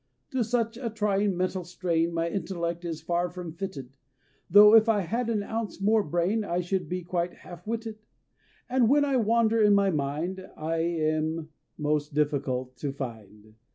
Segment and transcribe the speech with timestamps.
[0.31, 3.97] To such a trying mental strain My intellect is far from fitted,
[4.49, 7.99] Tho' if I had an ounce more brain I should be quite half witted,
[8.67, 13.53] And when I wander in my mind I am most difficult to find.